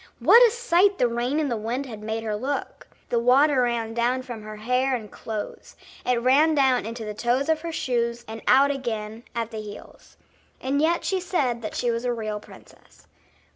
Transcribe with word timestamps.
what 0.17 0.41
a 0.47 0.49
sight 0.49 0.97
the 0.97 1.07
rain 1.07 1.39
and 1.39 1.51
the 1.51 1.55
wind 1.55 1.85
had 1.85 2.01
made 2.01 2.23
her 2.23 2.35
look. 2.35 2.87
The 3.09 3.19
water 3.19 3.61
ran 3.61 3.93
down 3.93 4.23
from 4.23 4.41
her 4.41 4.55
hair 4.55 4.95
and 4.95 5.11
clothes; 5.11 5.75
it 6.03 6.19
ran 6.19 6.55
down 6.55 6.87
into 6.87 7.05
the 7.05 7.13
toes 7.13 7.49
of 7.49 7.61
her 7.61 7.71
shoes 7.71 8.25
and 8.27 8.41
out 8.47 8.71
again 8.71 9.25
at 9.35 9.51
the 9.51 9.61
heels. 9.61 10.17
And 10.59 10.81
yet 10.81 11.05
she 11.05 11.19
said 11.19 11.61
that 11.61 11.75
she 11.75 11.91
was 11.91 12.03
a 12.03 12.13
real 12.13 12.39
princess. 12.39 13.05